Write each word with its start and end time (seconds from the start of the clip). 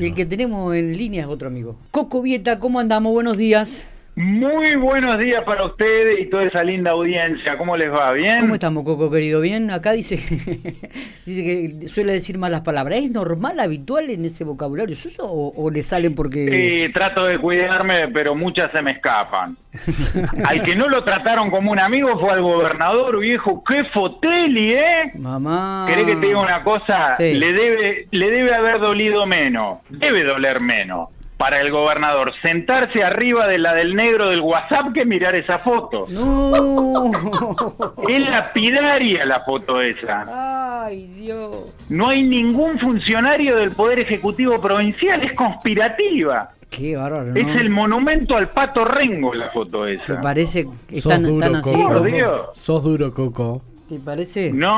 El 0.00 0.14
que 0.14 0.24
tenemos 0.24 0.74
en 0.74 0.96
línea 0.96 1.24
es 1.24 1.28
otro 1.28 1.48
amigo. 1.48 1.76
Coco 1.90 2.22
Vieta, 2.22 2.58
¿cómo 2.58 2.80
andamos? 2.80 3.12
Buenos 3.12 3.36
días. 3.36 3.84
Muy 4.20 4.74
buenos 4.74 5.16
días 5.16 5.40
para 5.46 5.64
ustedes 5.64 6.18
y 6.20 6.26
toda 6.26 6.44
esa 6.44 6.62
linda 6.62 6.90
audiencia. 6.90 7.56
¿Cómo 7.56 7.74
les 7.74 7.90
va? 7.90 8.12
¿Bien? 8.12 8.40
¿Cómo 8.40 8.52
estamos, 8.52 8.84
Coco, 8.84 9.10
querido? 9.10 9.40
¿Bien? 9.40 9.70
Acá 9.70 9.92
dice, 9.92 10.16
dice 11.24 11.42
que 11.42 11.88
suele 11.88 12.12
decir 12.12 12.36
malas 12.36 12.60
palabras. 12.60 12.98
¿Es 12.98 13.10
normal, 13.10 13.58
habitual 13.58 14.10
en 14.10 14.26
ese 14.26 14.44
vocabulario 14.44 14.94
suyo 14.94 15.24
o, 15.24 15.54
o 15.56 15.70
le 15.70 15.82
salen 15.82 16.14
porque...? 16.14 16.50
Sí, 16.50 16.92
trato 16.92 17.24
de 17.24 17.38
cuidarme, 17.38 18.08
pero 18.12 18.34
muchas 18.34 18.70
se 18.72 18.82
me 18.82 18.90
escapan. 18.90 19.56
al 20.44 20.64
que 20.64 20.76
no 20.76 20.90
lo 20.90 21.02
trataron 21.02 21.50
como 21.50 21.72
un 21.72 21.80
amigo 21.80 22.20
fue 22.20 22.30
al 22.30 22.42
gobernador, 22.42 23.20
viejo. 23.20 23.64
¡Qué 23.66 23.84
foteli, 23.84 24.74
eh! 24.74 25.12
Mamá... 25.14 25.86
¿Querés 25.88 26.04
que 26.04 26.16
te 26.16 26.26
diga 26.26 26.40
una 26.40 26.62
cosa? 26.62 27.16
Sí. 27.16 27.38
Le, 27.38 27.54
debe, 27.54 28.06
le 28.10 28.30
debe 28.30 28.54
haber 28.54 28.80
dolido 28.80 29.24
menos. 29.26 29.78
Debe 29.88 30.24
doler 30.24 30.60
menos 30.60 31.08
para 31.40 31.58
el 31.58 31.70
gobernador 31.70 32.34
sentarse 32.42 33.02
arriba 33.02 33.46
de 33.46 33.58
la 33.58 33.72
del 33.72 33.94
negro 33.96 34.28
del 34.28 34.42
WhatsApp 34.42 34.92
que 34.92 35.06
mirar 35.06 35.34
esa 35.34 35.58
foto. 35.60 36.04
¡No! 36.10 37.10
Es 38.08 38.20
lapidaria 38.20 39.24
la 39.24 39.40
foto 39.40 39.80
esa. 39.80 40.84
¡Ay, 40.84 41.06
Dios! 41.06 41.74
No 41.88 42.08
hay 42.08 42.24
ningún 42.24 42.78
funcionario 42.78 43.56
del 43.56 43.70
Poder 43.70 44.00
Ejecutivo 44.00 44.60
Provincial, 44.60 45.24
es 45.24 45.32
conspirativa. 45.34 46.50
¡Qué 46.68 46.96
bárbaro! 46.96 47.24
¿no? 47.32 47.36
Es 47.36 47.58
el 47.58 47.70
monumento 47.70 48.36
al 48.36 48.50
pato 48.50 48.84
Rengo 48.84 49.32
la 49.32 49.50
foto 49.50 49.84
¿Te 49.86 49.94
esa. 49.94 50.20
parece 50.20 50.68
que 50.86 51.00
Sos 51.00 51.12
están, 51.12 51.22
duro, 51.26 51.46
están 51.46 51.56
así? 51.56 51.72
Coco. 51.72 51.84
Por 51.84 51.96
Coco? 51.96 52.04
Dios. 52.04 52.48
Sos 52.52 52.84
duro, 52.84 53.14
Coco. 53.14 53.62
¿Te 53.90 53.98
parece? 53.98 54.52
No, 54.52 54.72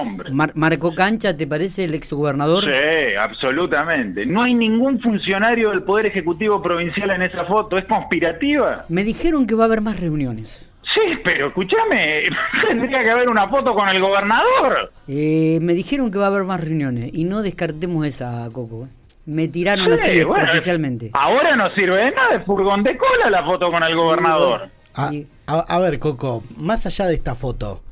hombre. 0.00 0.30
Mar- 0.32 0.52
¿Marcó 0.54 0.94
cancha, 0.94 1.36
te 1.36 1.46
parece, 1.46 1.84
el 1.84 1.92
exgobernador? 1.94 2.64
Sí, 2.64 3.14
absolutamente. 3.20 4.24
No 4.24 4.42
hay 4.42 4.54
ningún 4.54 4.98
funcionario 5.02 5.68
del 5.68 5.82
Poder 5.82 6.06
Ejecutivo 6.06 6.62
Provincial 6.62 7.10
en 7.10 7.22
esa 7.22 7.44
foto, 7.44 7.76
es 7.76 7.84
conspirativa. 7.84 8.86
Me 8.88 9.04
dijeron 9.04 9.46
que 9.46 9.54
va 9.54 9.64
a 9.64 9.66
haber 9.66 9.82
más 9.82 10.00
reuniones. 10.00 10.70
Sí, 10.94 11.00
pero 11.22 11.48
escúchame, 11.48 12.22
tendría 12.66 13.04
que 13.04 13.10
haber 13.10 13.28
una 13.28 13.46
foto 13.48 13.74
con 13.74 13.86
el 13.88 14.00
gobernador. 14.00 14.90
Eh, 15.08 15.58
me 15.60 15.74
dijeron 15.74 16.10
que 16.10 16.16
va 16.18 16.24
a 16.24 16.28
haber 16.28 16.44
más 16.44 16.60
reuniones 16.60 17.10
y 17.12 17.24
no 17.24 17.42
descartemos 17.42 18.06
esa, 18.06 18.48
Coco. 18.50 18.86
¿eh? 18.86 18.88
Me 19.26 19.48
tiraron 19.48 19.92
así 19.92 20.10
Sí, 20.10 20.24
bueno, 20.24 20.44
oficialmente. 20.50 21.10
Ahora 21.12 21.54
no 21.54 21.66
sirve 21.74 21.96
de 21.96 22.10
nada, 22.12 22.36
es 22.38 22.44
furgón 22.46 22.82
de 22.82 22.96
cola 22.96 23.28
la 23.30 23.44
foto 23.44 23.70
con 23.70 23.82
el 23.82 23.94
gobernador. 23.94 24.68
A, 24.94 25.12
Y- 25.12 25.26
a- 25.46 25.60
a 25.68 25.78
ver, 25.80 25.98
Coco, 25.98 26.44
más 26.56 26.86
allá 26.86 27.06
de 27.08 27.14
esta 27.16 27.34
foto, 27.34 27.82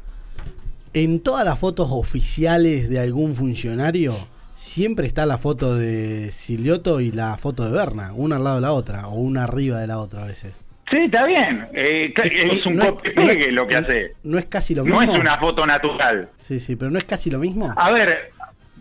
en 0.94 1.20
todas 1.20 1.44
las 1.44 1.58
fotos 1.58 1.88
oficiales 1.90 2.88
de 2.88 3.00
algún 3.00 3.34
funcionario, 3.34 4.14
siempre 4.52 5.06
está 5.06 5.26
la 5.26 5.38
foto 5.38 5.74
de 5.74 6.30
Silioto 6.30 7.00
y 7.00 7.10
la 7.10 7.36
foto 7.38 7.64
de 7.64 7.72
Berna, 7.72 8.12
una 8.14 8.36
al 8.36 8.44
lado 8.44 8.56
de 8.56 8.62
la 8.62 8.72
otra, 8.72 9.08
o 9.08 9.14
una 9.14 9.44
arriba 9.44 9.78
de 9.78 9.86
la 9.86 9.98
otra 9.98 10.22
a 10.22 10.26
veces. 10.26 10.54
Sí, 10.90 10.98
está 10.98 11.26
bien. 11.26 11.66
Eh, 11.72 12.12
es 12.22 12.66
un 12.66 12.76
no 12.76 12.84
no 12.84 13.52
lo 13.52 13.66
que 13.66 13.76
hace. 13.76 14.12
No 14.24 14.38
es 14.38 14.44
casi 14.44 14.74
lo 14.74 14.84
mismo. 14.84 15.00
No 15.00 15.14
es 15.14 15.20
una 15.20 15.38
foto 15.38 15.64
natural. 15.64 16.28
Sí, 16.36 16.60
sí, 16.60 16.76
pero 16.76 16.90
no 16.90 16.98
es 16.98 17.04
casi 17.04 17.30
lo 17.30 17.38
mismo. 17.38 17.72
A 17.74 17.90
ver, 17.92 18.32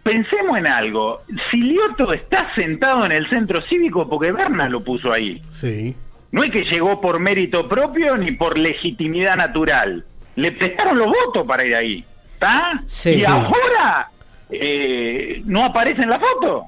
pensemos 0.03 0.57
en 0.57 0.67
algo. 0.67 1.21
Silioto 1.49 2.11
está 2.11 2.53
sentado 2.53 3.05
en 3.05 3.13
el 3.13 3.29
centro 3.29 3.61
cívico 3.69 4.09
porque 4.09 4.33
Berna 4.33 4.67
lo 4.67 4.83
puso 4.83 5.13
ahí. 5.13 5.41
Sí. 5.47 5.95
No 6.31 6.43
es 6.43 6.51
que 6.51 6.63
llegó 6.69 6.99
por 6.99 7.21
mérito 7.21 7.69
propio 7.69 8.17
ni 8.17 8.33
por 8.33 8.57
legitimidad 8.57 9.37
natural. 9.37 10.03
Le 10.41 10.51
prestaron 10.53 10.97
los 10.97 11.07
votos 11.07 11.45
para 11.47 11.65
ir 11.65 11.75
ahí. 11.75 12.05
¿Está? 12.33 12.81
Sí. 12.87 13.09
y 13.09 13.13
Sí. 13.19 13.25
ahora 13.25 14.09
eh, 14.49 15.41
no 15.45 15.63
aparece 15.65 16.01
en 16.01 16.09
la 16.09 16.19
foto. 16.19 16.65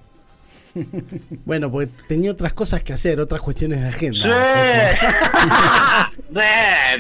Bueno, 1.46 1.70
porque 1.70 1.92
tenía 2.08 2.32
otras 2.32 2.52
cosas 2.54 2.82
que 2.84 2.94
hacer, 2.94 3.20
otras 3.20 3.42
cuestiones 3.42 3.80
de 3.82 3.92
Sí. 3.92 4.08
agenda. 4.08 4.26
sí, 6.34 6.40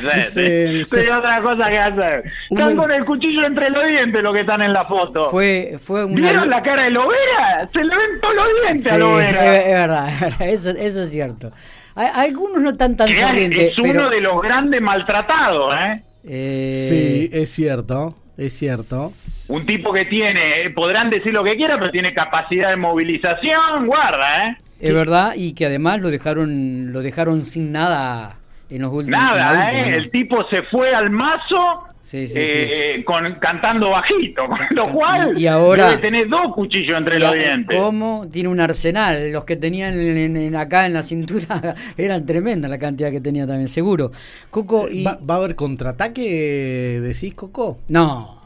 sí, 0.01 0.21
sí. 0.31 0.41
Dicen, 0.41 0.85
se- 0.85 1.01
Tiene 1.01 1.15
otra 1.17 1.41
cosa 1.41 1.69
que 1.71 1.79
hacer. 1.79 2.23
Están 2.49 2.75
con 2.75 2.91
el 2.91 3.05
cuchillo 3.05 3.45
entre 3.45 3.69
los 3.69 3.87
dientes 3.87 4.21
los 4.21 4.31
que 4.33 4.41
están 4.41 4.61
en 4.61 4.73
la 4.73 4.85
foto. 4.85 5.29
Fue, 5.29 5.77
fue 5.81 6.05
una... 6.05 6.15
¿Vieron 6.21 6.49
la 6.49 6.61
cara 6.61 6.83
de 6.83 6.91
Lovera? 6.91 7.67
Se 7.71 7.83
le 7.83 7.95
ven 7.95 8.21
todos 8.21 8.35
los 8.35 8.47
dientes 8.61 8.83
Sí, 8.83 8.89
a 8.89 8.97
Lovera. 8.97 9.55
es 9.55 9.65
verdad, 9.73 10.09
es 10.09 10.19
verdad, 10.19 10.41
eso, 10.49 10.69
eso 10.71 11.03
es 11.03 11.09
cierto. 11.09 11.51
Algunos 11.95 12.61
no 12.61 12.69
están 12.71 12.95
tan 12.97 13.07
sonrientes, 13.15 13.71
es 13.71 13.77
uno 13.79 13.87
pero... 13.91 14.09
de 14.09 14.21
los 14.21 14.41
grandes 14.41 14.81
maltratados, 14.81 15.73
¿eh? 15.75 16.03
Eh, 16.25 16.87
Sí, 16.89 17.29
es 17.31 17.49
cierto, 17.49 18.15
es 18.37 18.53
cierto. 18.53 19.09
Un 19.49 19.65
tipo 19.65 19.91
que 19.93 20.05
tiene, 20.05 20.69
podrán 20.75 21.09
decir 21.09 21.33
lo 21.33 21.43
que 21.43 21.55
quieran, 21.55 21.79
pero 21.79 21.91
tiene 21.91 22.13
capacidad 22.13 22.69
de 22.69 22.77
movilización, 22.77 23.87
guarda, 23.87 24.37
¿eh? 24.47 24.57
Es 24.79 24.93
verdad, 24.93 25.33
y 25.35 25.53
que 25.53 25.65
además 25.65 26.01
lo 26.01 26.09
dejaron 26.09 26.91
lo 26.91 27.01
dejaron 27.01 27.45
sin 27.45 27.71
nada 27.71 28.37
en 28.69 28.81
los 28.81 28.91
últimos 28.91 29.19
en 29.19 29.25
Nada, 29.27 29.51
última, 29.51 29.71
¿eh? 29.71 29.89
¿no? 29.91 29.95
El 29.95 30.11
tipo 30.11 30.45
se 30.51 30.63
fue 30.63 30.93
al 30.93 31.09
mazo 31.09 31.87
Sí, 32.05 32.27
sí, 32.27 32.33
eh, 32.37 33.03
Con, 33.05 33.35
cantando 33.35 33.89
bajito, 33.89 34.45
con 34.47 34.59
lo 34.71 34.89
cual 34.91 35.37
Y- 35.37 35.43
y 35.43 35.47
ahora- 35.47 35.87
debe 35.87 36.01
tener 36.01 36.27
dos 36.27 36.53
cuchillos 36.53 36.97
entre 36.97 37.15
Y 37.15 37.19
los 37.19 37.33
dientes. 37.33 37.81
¿Cómo? 37.81 38.27
Tiene 38.29 38.49
un 38.49 38.59
arsenal. 38.59 39.31
Los 39.31 39.45
que 39.45 39.55
tenían 39.55 39.97
en- 39.97 40.35
en- 40.35 40.55
acá 40.57 40.85
en 40.85 40.93
la 40.93 41.01
cintura 41.01 41.45
eran 41.97 42.25
tremenda 42.25 42.67
la 42.67 42.77
cantidad 42.77 43.09
que 43.09 43.21
tenía 43.21 43.47
también, 43.47 43.69
seguro. 43.69 44.11
Coco, 44.51 44.89
y... 44.89 45.03
¿Va, 45.03 45.17
va 45.27 45.35
a 45.35 45.37
haber 45.37 45.55
contraataque, 45.55 46.99
decís, 47.01 47.33
Coco? 47.35 47.79
No. 47.87 48.41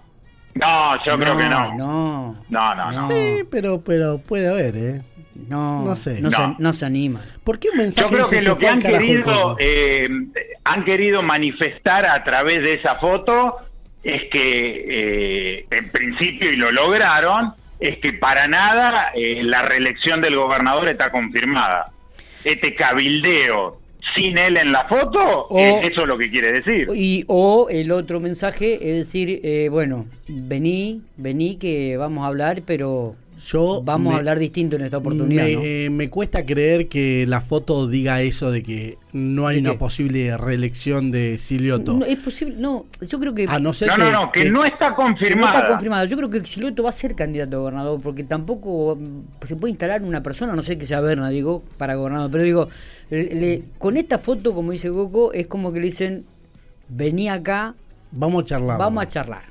No, 0.54 0.96
yo 1.06 1.18
creo 1.18 1.38
que 1.38 1.46
no. 1.46 1.76
No. 1.76 2.36
No, 2.50 2.76
no, 2.76 2.92
no. 2.92 3.10
Sí, 3.10 3.44
pero, 3.50 3.82
pero 3.82 4.20
puede 4.20 4.48
haber, 4.50 4.78
¿eh? 4.78 5.02
No, 5.50 5.84
No 5.86 5.96
sé. 5.96 6.20
No, 6.22 6.30
No. 6.30 6.38
Se, 6.58 6.62
no 6.64 6.74
se 6.74 6.86
animan. 6.86 7.22
¿Por 7.44 7.60
qué 7.60 7.70
un 7.70 7.78
mensaje 7.78 8.08
Yo 8.10 8.14
creo 8.16 8.30
que 8.30 8.42
lo 8.42 8.58
que 8.58 8.68
han 8.68 8.80
querido, 8.80 9.56
eh, 9.60 10.08
han 10.64 10.84
querido 10.86 11.22
manifestar 11.22 12.06
a 12.08 12.24
través 12.24 12.64
de 12.64 12.74
esa 12.74 12.96
foto 12.96 13.58
es 14.04 14.24
que, 14.32 14.86
eh, 15.60 15.66
en 15.70 15.90
principio, 15.92 16.50
y 16.52 16.56
lo 16.56 16.72
lograron, 16.72 17.54
es 17.80 17.98
que 18.00 18.14
para 18.14 18.48
nada 18.48 19.12
eh, 19.16 19.42
la 19.44 19.62
reelección 19.64 20.22
del 20.22 20.36
gobernador 20.36 20.90
está 20.90 21.12
confirmada. 21.12 21.92
Este 22.44 22.74
cabildeo 22.74 23.80
sin 24.16 24.38
él 24.38 24.56
en 24.58 24.72
la 24.72 24.86
foto, 24.86 25.48
O- 25.50 25.60
eh, 25.60 25.88
eso 25.92 26.02
es 26.04 26.08
lo 26.08 26.18
que 26.18 26.30
quiere 26.32 26.54
decir. 26.54 26.88
Y, 26.96 27.26
o 27.28 27.68
el 27.70 27.92
otro 27.92 28.20
mensaje 28.20 28.76
es 28.76 28.98
decir, 29.06 29.42
eh, 29.44 29.68
bueno, 29.70 30.06
vení, 30.28 31.02
vení 31.18 31.58
que 31.58 31.98
vamos 31.98 32.24
a 32.24 32.28
hablar, 32.28 32.62
pero 32.66 33.16
Yo 33.46 33.82
vamos 33.84 34.10
me- 34.10 34.16
a 34.16 34.18
hablar 34.18 34.40
distinto 34.40 34.76
en 34.78 34.82
esta 34.84 34.98
oportunidad. 34.98 35.46
Me, 35.46 35.54
¿no? 35.56 35.62
eh, 35.64 35.90
me 35.92 36.10
cuesta 36.10 36.46
creer 36.46 36.88
que 36.88 37.26
la 37.28 37.40
foto 37.42 37.88
diga 37.88 38.22
eso 38.22 38.52
de 38.52 38.64
que 38.64 38.98
no 39.14 39.46
hay 39.48 39.56
¿De 39.58 39.62
una 39.62 39.72
qué? 39.74 39.78
posible 39.78 40.36
reelección 40.38 41.12
de 41.12 41.38
Silioto. 41.38 41.94
No, 41.94 42.06
es 42.06 42.18
posible, 42.18 42.56
no, 42.58 42.86
yo 43.02 43.20
creo 43.20 43.34
que... 43.36 43.46
a 43.48 43.60
no 43.60 43.74
ser 43.74 43.90
No, 43.90 43.96
que, 43.96 44.02
no, 44.02 44.12
no, 44.12 44.32
que, 44.32 44.52
no 44.52 44.66
está 44.66 44.96
que 45.20 45.36
no 45.36 45.46
está 45.46 45.66
confirmado. 45.68 46.06
Yo 46.06 46.18
creo 46.18 46.30
que 46.30 46.44
Silueto 46.46 46.82
va 46.84 46.90
a 46.90 46.94
ser 46.94 47.16
candidato 47.16 47.58
a 47.58 47.60
gobernador, 47.60 48.02
porque 48.02 48.24
tampoco 48.24 48.96
mm, 49.00 49.46
se 49.46 49.56
puede 49.56 49.72
instalar 49.72 50.02
una 50.02 50.24
persona, 50.24 50.56
no 50.56 50.64
sé 50.64 50.78
que 50.78 50.86
sea 50.86 51.00
Berna, 51.02 51.30
digo, 51.30 51.64
para 51.78 51.96
gobernador. 51.96 52.32
Pero 52.32 52.44
digo, 52.44 52.70
le- 53.10 53.36
le- 53.36 53.64
con 53.78 53.98
esta 53.98 54.18
foto, 54.18 54.56
como 54.56 54.72
dice 54.72 54.90
Goku, 54.90 55.30
es 55.34 55.48
como 55.48 55.72
que 55.72 55.80
le 55.80 55.86
dicen, 55.88 56.26
vení 56.90 57.30
acá, 57.30 57.76
Vamos 58.12 58.44
a 58.44 58.46
charlar. 58.48 58.80
vamos 58.80 59.04
a 59.04 59.08
charlar. 59.08 59.44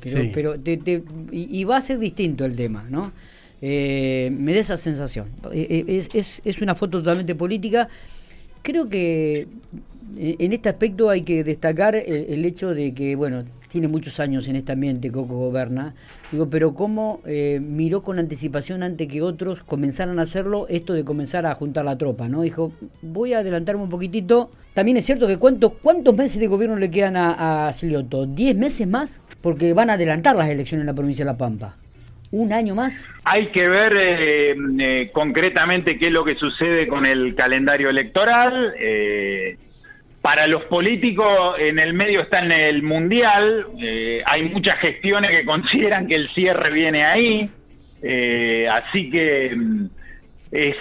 Pero, 0.00 0.20
Sí. 0.22 0.30
pero 0.34 0.60
te- 0.60 0.76
te- 0.76 1.02
y, 1.30 1.60
y 1.60 1.64
va 1.64 1.76
a 1.76 1.82
ser 1.82 1.98
distinto 1.98 2.44
el 2.44 2.54
tema, 2.56 2.84
¿no? 2.88 3.12
Eh, 3.60 4.30
me 4.36 4.52
da 4.54 4.60
esa 4.60 4.76
sensación. 4.76 5.28
Eh, 5.52 5.84
eh, 5.88 5.96
Es, 5.98 6.08
es- 6.14 6.42
es 6.44 6.60
una 6.62 6.74
foto 6.74 6.98
totalmente 6.98 7.34
política. 7.34 7.88
Creo 8.62 8.88
que 8.88 9.46
en 10.16 10.52
este 10.52 10.68
aspecto 10.68 11.10
hay 11.10 11.22
que 11.22 11.42
destacar 11.44 11.94
el, 11.96 12.26
el 12.28 12.44
hecho 12.44 12.74
de 12.74 12.92
que, 12.94 13.16
bueno, 13.16 13.44
tiene 13.68 13.88
muchos 13.88 14.20
años 14.20 14.46
en 14.48 14.56
este 14.56 14.72
ambiente 14.72 15.10
Coco 15.10 15.34
Goberna, 15.38 15.94
digo, 16.30 16.50
pero 16.50 16.74
cómo 16.74 17.20
eh, 17.24 17.58
miró 17.62 18.02
con 18.02 18.18
anticipación 18.18 18.82
antes 18.82 19.08
que 19.08 19.22
otros 19.22 19.62
comenzaran 19.62 20.18
a 20.18 20.22
hacerlo 20.22 20.66
esto 20.68 20.92
de 20.92 21.04
comenzar 21.04 21.46
a 21.46 21.54
juntar 21.54 21.84
la 21.86 21.96
tropa, 21.96 22.28
¿no? 22.28 22.42
Dijo, 22.42 22.72
voy 23.00 23.32
a 23.32 23.38
adelantarme 23.38 23.82
un 23.82 23.88
poquitito. 23.88 24.50
También 24.74 24.96
es 24.98 25.06
cierto 25.06 25.26
que 25.26 25.38
cuántos 25.38 25.72
cuántos 25.82 26.14
meses 26.14 26.38
de 26.38 26.46
gobierno 26.48 26.76
le 26.76 26.90
quedan 26.90 27.16
a, 27.16 27.68
a 27.68 27.72
Silioto, 27.72 28.26
¿10 28.26 28.54
meses 28.56 28.86
más? 28.86 29.20
Porque 29.42 29.72
van 29.72 29.90
a 29.90 29.94
adelantar 29.94 30.36
las 30.36 30.48
elecciones 30.48 30.82
en 30.82 30.86
la 30.86 30.94
provincia 30.94 31.24
de 31.24 31.32
La 31.32 31.38
Pampa. 31.38 31.76
¿Un 32.32 32.50
año 32.54 32.74
más? 32.74 33.14
Hay 33.24 33.48
que 33.48 33.68
ver 33.68 33.92
eh, 33.94 34.54
eh, 34.80 35.10
concretamente 35.12 35.98
qué 35.98 36.06
es 36.06 36.12
lo 36.12 36.24
que 36.24 36.34
sucede 36.34 36.88
con 36.88 37.04
el 37.04 37.34
calendario 37.34 37.90
electoral. 37.90 38.72
Eh, 38.80 39.58
para 40.22 40.46
los 40.46 40.64
políticos 40.64 41.56
en 41.58 41.78
el 41.78 41.92
medio 41.92 42.22
está 42.22 42.38
en 42.38 42.52
el 42.52 42.82
mundial. 42.82 43.66
Eh, 43.82 44.22
hay 44.24 44.48
muchas 44.48 44.76
gestiones 44.78 45.36
que 45.36 45.44
consideran 45.44 46.06
que 46.06 46.14
el 46.14 46.32
cierre 46.32 46.72
viene 46.72 47.04
ahí. 47.04 47.50
Así 48.70 49.10
que 49.10 49.54
mm, 49.54 49.86
es 50.52 50.76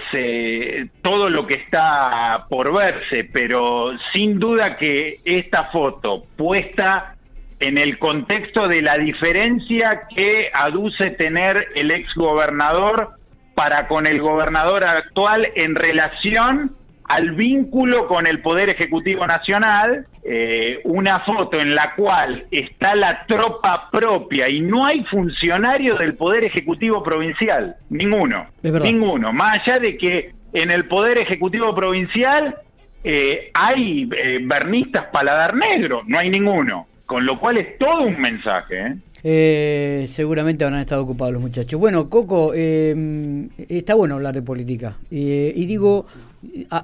todo 1.01 1.29
lo 1.29 1.45
que 1.45 1.55
está 1.55 2.45
por 2.49 2.73
verse, 2.73 3.25
pero 3.25 3.91
sin 4.13 4.39
duda 4.39 4.77
que 4.77 5.19
esta 5.25 5.65
foto 5.65 6.23
puesta 6.37 7.17
en 7.61 7.77
el 7.77 7.99
contexto 7.99 8.67
de 8.67 8.81
la 8.81 8.97
diferencia 8.97 10.03
que 10.13 10.49
aduce 10.53 11.11
tener 11.11 11.67
el 11.75 11.91
ex 11.91 12.13
gobernador 12.15 13.11
para 13.53 13.87
con 13.87 14.07
el 14.07 14.19
gobernador 14.19 14.83
actual 14.83 15.47
en 15.55 15.75
relación 15.75 16.75
al 17.03 17.31
vínculo 17.31 18.07
con 18.07 18.25
el 18.25 18.41
Poder 18.41 18.69
Ejecutivo 18.69 19.27
Nacional, 19.27 20.07
eh, 20.23 20.79
una 20.85 21.19
foto 21.19 21.59
en 21.59 21.75
la 21.75 21.93
cual 21.95 22.45
está 22.49 22.95
la 22.95 23.25
tropa 23.27 23.89
propia 23.91 24.49
y 24.49 24.61
no 24.61 24.85
hay 24.85 25.03
funcionarios 25.05 25.99
del 25.99 26.15
Poder 26.15 26.45
Ejecutivo 26.45 27.03
Provincial, 27.03 27.75
ninguno, 27.89 28.47
ninguno, 28.63 29.33
más 29.33 29.59
allá 29.59 29.79
de 29.79 29.97
que 29.97 30.33
en 30.53 30.71
el 30.71 30.85
Poder 30.85 31.17
Ejecutivo 31.17 31.75
Provincial 31.75 32.55
eh, 33.03 33.51
hay 33.53 34.09
eh, 34.15 34.39
bernistas 34.41 35.07
paladar 35.11 35.53
negro, 35.55 36.03
no 36.07 36.17
hay 36.17 36.29
ninguno, 36.29 36.87
con 37.11 37.25
lo 37.25 37.37
cual 37.37 37.59
es 37.59 37.77
todo 37.77 38.03
un 38.03 38.21
mensaje. 38.21 38.95
¿eh? 39.21 40.07
seguramente 40.09 40.63
habrán 40.63 40.79
estado 40.79 41.03
ocupados 41.03 41.33
los 41.33 41.41
muchachos. 41.41 41.77
Bueno, 41.77 42.09
Coco, 42.09 42.53
está 42.53 43.95
bueno 43.95 44.15
hablar 44.15 44.33
de 44.33 44.41
política. 44.41 44.97
y 45.09 45.65
digo, 45.65 46.05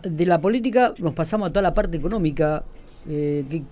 de 0.04 0.26
la 0.26 0.42
política 0.42 0.94
nos 0.98 1.14
pasamos 1.14 1.48
a 1.48 1.54
toda 1.54 1.62
la 1.62 1.74
parte 1.74 1.96
económica. 1.96 2.62
¿qué, 3.08 3.64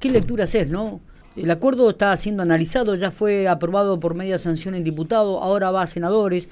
qué, 0.00 0.10
lectura 0.10 0.44
haces, 0.44 0.66
no? 0.66 1.00
El 1.36 1.48
acuerdo 1.52 1.90
está 1.90 2.16
siendo 2.16 2.42
analizado, 2.42 2.96
ya 2.96 3.12
fue 3.12 3.46
aprobado 3.46 4.00
por 4.00 4.16
media 4.16 4.38
sanción 4.38 4.74
en 4.74 4.82
diputado, 4.82 5.40
ahora 5.44 5.70
va 5.70 5.82
a 5.82 5.86
senadores 5.86 6.48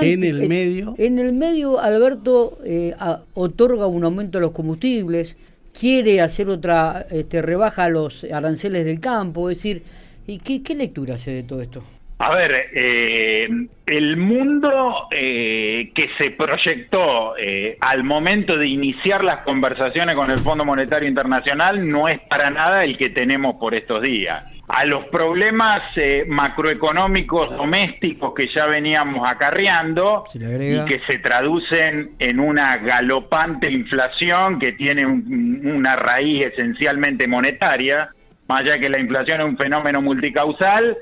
en 0.00 0.24
el 0.24 0.48
medio. 0.48 0.94
En 0.98 1.18
el 1.18 1.32
medio, 1.32 1.80
Alberto 1.80 2.58
eh, 2.64 2.94
otorga 3.34 3.86
un 3.86 4.04
aumento 4.04 4.38
a 4.38 4.40
los 4.40 4.52
combustibles, 4.52 5.36
quiere 5.78 6.20
hacer 6.20 6.48
otra 6.48 7.06
este, 7.10 7.42
rebaja 7.42 7.84
a 7.84 7.88
los 7.88 8.24
aranceles 8.24 8.84
del 8.84 9.00
campo, 9.00 9.50
es 9.50 9.58
decir, 9.58 9.82
¿y 10.26 10.38
qué, 10.38 10.74
lectura 10.74 11.14
hace 11.14 11.32
de 11.32 11.42
todo 11.42 11.62
esto? 11.62 11.82
A 12.18 12.34
ver, 12.34 12.68
eh, 12.74 13.48
el 13.86 14.16
mundo 14.18 15.08
eh, 15.10 15.90
que 15.94 16.10
se 16.18 16.32
proyectó 16.32 17.34
al 17.80 18.04
momento 18.04 18.58
de 18.58 18.68
iniciar 18.68 19.24
las 19.24 19.38
conversaciones 19.38 20.14
con 20.14 20.30
el 20.30 20.38
Fondo 20.40 20.64
Monetario 20.66 21.08
Internacional 21.08 21.88
no 21.88 22.08
es 22.08 22.20
para 22.28 22.50
nada 22.50 22.84
el 22.84 22.98
que 22.98 23.08
tenemos 23.08 23.54
por 23.54 23.74
estos 23.74 24.02
días 24.02 24.44
a 24.72 24.84
los 24.84 25.06
problemas 25.06 25.80
eh, 25.96 26.24
macroeconómicos 26.28 27.56
domésticos 27.56 28.32
que 28.34 28.48
ya 28.54 28.66
veníamos 28.66 29.28
acarreando 29.28 30.24
y 30.32 30.84
que 30.84 31.00
se 31.06 31.18
traducen 31.18 32.12
en 32.18 32.38
una 32.38 32.76
galopante 32.76 33.70
inflación 33.70 34.58
que 34.58 34.72
tiene 34.72 35.06
una 35.06 35.96
raíz 35.96 36.52
esencialmente 36.52 37.26
monetaria, 37.26 38.10
más 38.46 38.60
allá 38.60 38.78
que 38.78 38.88
la 38.88 39.00
inflación 39.00 39.40
es 39.40 39.46
un 39.46 39.56
fenómeno 39.56 40.02
multicausal, 40.02 40.96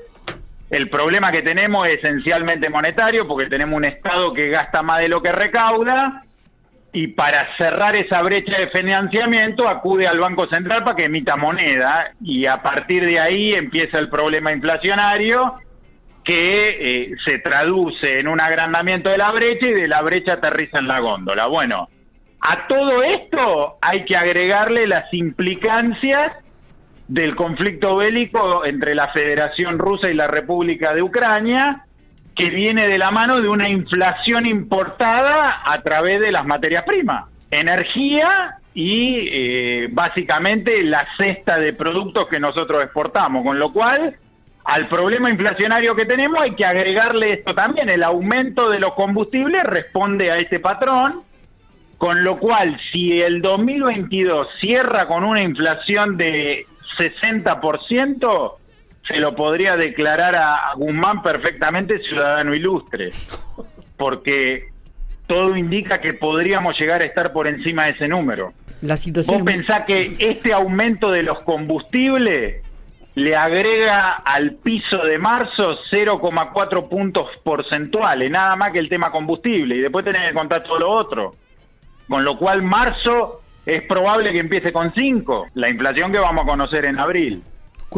el 0.69 0.89
problema 0.89 1.31
que 1.31 1.41
tenemos 1.41 1.87
es 1.87 1.97
esencialmente 1.97 2.69
monetario 2.69 3.27
porque 3.27 3.49
tenemos 3.49 3.77
un 3.77 3.85
Estado 3.85 4.33
que 4.33 4.49
gasta 4.49 4.81
más 4.81 4.99
de 4.99 5.09
lo 5.09 5.21
que 5.21 5.31
recauda 5.31 6.23
y 6.91 7.07
para 7.07 7.55
cerrar 7.57 7.95
esa 7.95 8.21
brecha 8.21 8.57
de 8.57 8.69
financiamiento 8.69 9.67
acude 9.67 10.07
al 10.07 10.19
Banco 10.19 10.47
Central 10.47 10.83
para 10.83 10.95
que 10.95 11.05
emita 11.05 11.35
moneda 11.35 12.11
y 12.21 12.45
a 12.45 12.61
partir 12.61 13.05
de 13.05 13.19
ahí 13.19 13.51
empieza 13.53 13.99
el 13.99 14.09
problema 14.09 14.51
inflacionario 14.51 15.55
que 16.23 16.67
eh, 16.79 17.15
se 17.25 17.39
traduce 17.39 18.19
en 18.19 18.27
un 18.27 18.41
agrandamiento 18.41 19.09
de 19.09 19.17
la 19.17 19.31
brecha 19.31 19.69
y 19.69 19.73
de 19.73 19.87
la 19.87 20.01
brecha 20.01 20.33
aterriza 20.33 20.79
en 20.79 20.87
la 20.87 20.99
góndola. 20.99 21.47
Bueno, 21.47 21.89
a 22.41 22.67
todo 22.67 23.03
esto 23.03 23.77
hay 23.81 24.05
que 24.05 24.15
agregarle 24.15 24.87
las 24.87 25.13
implicancias 25.13 26.33
del 27.07 27.35
conflicto 27.35 27.97
bélico 27.97 28.65
entre 28.65 28.95
la 28.95 29.11
Federación 29.11 29.79
Rusa 29.79 30.09
y 30.09 30.13
la 30.13 30.27
República 30.27 30.93
de 30.93 31.01
Ucrania, 31.01 31.85
que 32.39 32.49
viene 32.49 32.87
de 32.87 32.97
la 32.97 33.11
mano 33.11 33.41
de 33.41 33.49
una 33.49 33.67
inflación 33.67 34.45
importada 34.45 35.61
a 35.65 35.81
través 35.81 36.21
de 36.21 36.31
las 36.31 36.45
materias 36.45 36.83
primas, 36.83 37.25
energía 37.51 38.55
y 38.73 39.27
eh, 39.29 39.89
básicamente 39.91 40.81
la 40.81 41.05
cesta 41.17 41.59
de 41.59 41.73
productos 41.73 42.27
que 42.27 42.39
nosotros 42.39 42.81
exportamos, 42.81 43.43
con 43.43 43.59
lo 43.59 43.73
cual 43.73 44.15
al 44.63 44.87
problema 44.87 45.29
inflacionario 45.29 45.97
que 45.97 46.05
tenemos 46.05 46.39
hay 46.39 46.55
que 46.55 46.63
agregarle 46.63 47.33
esto 47.33 47.53
también, 47.53 47.89
el 47.89 48.03
aumento 48.03 48.69
de 48.69 48.79
los 48.79 48.93
combustibles 48.93 49.61
responde 49.63 50.31
a 50.31 50.35
este 50.35 50.61
patrón, 50.61 51.23
con 51.97 52.23
lo 52.23 52.37
cual 52.37 52.79
si 52.93 53.19
el 53.19 53.41
2022 53.41 54.47
cierra 54.61 55.07
con 55.07 55.25
una 55.25 55.43
inflación 55.43 56.15
de 56.15 56.65
60%, 56.97 58.53
se 59.07 59.17
lo 59.17 59.33
podría 59.33 59.75
declarar 59.75 60.35
a 60.35 60.73
Guzmán 60.75 61.21
perfectamente 61.21 61.99
ciudadano 61.99 62.53
ilustre, 62.53 63.09
porque 63.97 64.69
todo 65.27 65.55
indica 65.55 65.99
que 65.99 66.13
podríamos 66.13 66.79
llegar 66.79 67.01
a 67.01 67.05
estar 67.05 67.31
por 67.31 67.47
encima 67.47 67.85
de 67.85 67.91
ese 67.91 68.07
número. 68.07 68.53
La 68.81 68.97
situación 68.97 69.43
Vos 69.43 69.45
pensás 69.45 69.81
que 69.85 70.15
este 70.19 70.53
aumento 70.53 71.11
de 71.11 71.23
los 71.23 71.39
combustibles 71.41 72.63
le 73.15 73.35
agrega 73.35 74.21
al 74.25 74.55
piso 74.55 75.03
de 75.03 75.17
marzo 75.17 75.77
0,4 75.91 76.87
puntos 76.87 77.27
porcentuales, 77.43 78.31
nada 78.31 78.55
más 78.55 78.71
que 78.71 78.79
el 78.79 78.87
tema 78.87 79.11
combustible, 79.11 79.75
y 79.75 79.81
después 79.81 80.05
tenés 80.05 80.29
que 80.29 80.33
contar 80.33 80.63
todo 80.63 80.79
lo 80.79 80.89
otro. 80.89 81.35
Con 82.07 82.23
lo 82.23 82.37
cual 82.37 82.61
marzo 82.61 83.41
es 83.65 83.83
probable 83.83 84.31
que 84.31 84.39
empiece 84.39 84.71
con 84.71 84.93
5, 84.93 85.47
la 85.55 85.69
inflación 85.69 86.11
que 86.11 86.19
vamos 86.19 86.45
a 86.45 86.49
conocer 86.49 86.85
en 86.85 86.97
abril. 86.97 87.43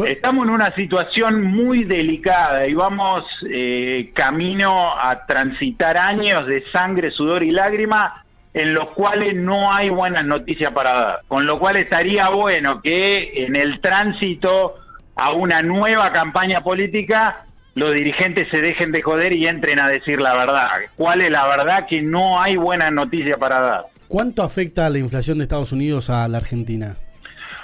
Estamos 0.06 0.44
en 0.44 0.50
una 0.50 0.74
situación 0.74 1.42
muy 1.42 1.84
delicada 1.84 2.66
y 2.66 2.74
vamos 2.74 3.24
eh, 3.50 4.10
camino 4.14 4.98
a 4.98 5.26
transitar 5.26 5.98
años 5.98 6.46
de 6.46 6.64
sangre, 6.72 7.10
sudor 7.10 7.42
y 7.42 7.50
lágrima 7.50 8.24
en 8.54 8.74
los 8.74 8.92
cuales 8.92 9.34
no 9.34 9.72
hay 9.72 9.88
buenas 9.90 10.24
noticias 10.24 10.70
para 10.72 10.92
dar. 10.92 11.20
Con 11.28 11.46
lo 11.46 11.58
cual 11.58 11.76
estaría 11.76 12.28
bueno 12.30 12.80
que 12.80 13.44
en 13.44 13.56
el 13.56 13.80
tránsito 13.80 14.74
a 15.14 15.32
una 15.32 15.62
nueva 15.62 16.12
campaña 16.12 16.62
política 16.62 17.44
los 17.74 17.94
dirigentes 17.94 18.48
se 18.50 18.60
dejen 18.60 18.92
de 18.92 19.02
joder 19.02 19.32
y 19.34 19.46
entren 19.46 19.80
a 19.80 19.88
decir 19.88 20.20
la 20.20 20.34
verdad. 20.34 20.68
¿Cuál 20.96 21.22
es 21.22 21.30
la 21.30 21.46
verdad? 21.48 21.86
Que 21.88 22.02
no 22.02 22.40
hay 22.40 22.56
buenas 22.56 22.92
noticias 22.92 23.38
para 23.38 23.60
dar. 23.60 23.84
¿Cuánto 24.08 24.42
afecta 24.42 24.90
la 24.90 24.98
inflación 24.98 25.38
de 25.38 25.44
Estados 25.44 25.72
Unidos 25.72 26.10
a 26.10 26.28
la 26.28 26.38
Argentina? 26.38 26.96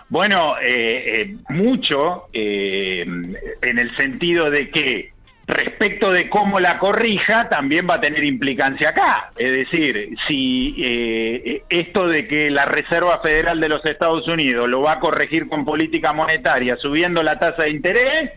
Bueno, 0.08 0.56
eh, 0.58 1.22
eh, 1.22 1.36
mucho, 1.50 2.28
eh, 2.32 3.02
en 3.02 3.78
el 3.78 3.94
sentido 3.96 4.50
de 4.50 4.70
que 4.70 5.12
respecto 5.46 6.10
de 6.10 6.28
cómo 6.28 6.60
la 6.60 6.78
corrija, 6.78 7.48
también 7.48 7.86
va 7.88 7.94
a 7.94 8.00
tener 8.00 8.24
implicancia 8.24 8.90
acá. 8.90 9.30
Es 9.38 9.50
decir, 9.50 10.14
si 10.26 11.62
esto 11.70 12.06
de 12.06 12.28
que 12.28 12.50
la 12.50 12.66
Reserva 12.66 13.20
Federal 13.22 13.58
de 13.58 13.68
los 13.70 13.84
Estados 13.86 14.28
Unidos 14.28 14.68
lo 14.68 14.82
va 14.82 14.92
a 14.92 15.00
corregir 15.00 15.48
con 15.48 15.64
política 15.64 16.12
monetaria, 16.12 16.76
subiendo 16.76 17.22
la 17.22 17.38
tasa 17.38 17.62
de 17.62 17.70
interés, 17.70 18.30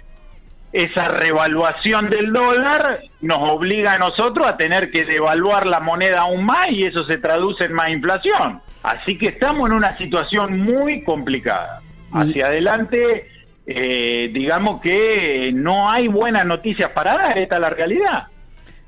esa 0.73 1.07
revaluación 1.09 2.09
del 2.09 2.31
dólar 2.31 3.01
nos 3.21 3.51
obliga 3.51 3.93
a 3.93 3.97
nosotros 3.97 4.47
a 4.47 4.55
tener 4.55 4.89
que 4.89 5.03
devaluar 5.03 5.65
la 5.65 5.79
moneda 5.79 6.21
aún 6.21 6.45
más 6.45 6.69
y 6.69 6.83
eso 6.83 7.05
se 7.05 7.17
traduce 7.17 7.65
en 7.65 7.73
más 7.73 7.89
inflación. 7.89 8.61
Así 8.83 9.17
que 9.17 9.27
estamos 9.27 9.69
en 9.69 9.75
una 9.75 9.97
situación 9.97 10.59
muy 10.59 11.03
complicada. 11.03 11.81
Hacia 12.13 12.47
adelante, 12.47 13.27
eh, 13.65 14.29
digamos 14.33 14.81
que 14.81 15.51
no 15.53 15.89
hay 15.89 16.07
buenas 16.07 16.45
noticias 16.45 16.91
para 16.91 17.15
dar, 17.15 17.37
esta 17.37 17.55
es 17.55 17.61
la 17.61 17.69
realidad. 17.69 18.23